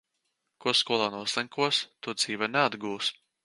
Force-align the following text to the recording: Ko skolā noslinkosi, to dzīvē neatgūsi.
Ko 0.65 0.73
skolā 0.79 1.11
noslinkosi, 1.17 1.85
to 2.07 2.17
dzīvē 2.23 2.51
neatgūsi. 2.59 3.19